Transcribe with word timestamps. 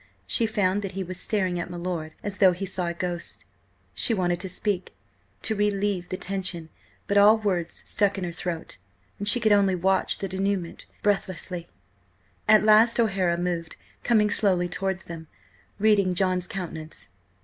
She 0.25 0.47
found 0.47 0.81
that 0.81 0.93
he 0.93 1.03
was 1.03 1.19
staring 1.19 1.59
at 1.59 1.69
my 1.69 1.77
lord 1.77 2.13
as 2.23 2.39
though 2.39 2.53
he 2.53 2.65
saw 2.65 2.87
a 2.87 2.93
ghost: 2.95 3.45
She 3.93 4.15
wanted 4.15 4.39
to 4.39 4.49
speak, 4.49 4.95
to 5.43 5.53
relieve 5.55 6.09
the 6.09 6.17
tension, 6.17 6.69
but 7.05 7.17
all 7.19 7.37
words 7.37 7.83
stuck 7.85 8.17
in 8.17 8.23
her 8.23 8.31
throat, 8.31 8.79
and 9.19 9.27
she 9.27 9.39
could 9.39 9.51
only 9.51 9.75
watch 9.75 10.17
the 10.17 10.27
dénouement 10.27 10.85
breathlessly. 11.03 11.67
At 12.47 12.63
last 12.63 12.99
O'Hara 12.99 13.37
moved, 13.37 13.75
coming 14.03 14.31
slowly 14.31 14.67
towards 14.67 15.05
them, 15.05 15.27
reading 15.77 16.15
John's 16.15 16.47
countenance. 16.47 17.09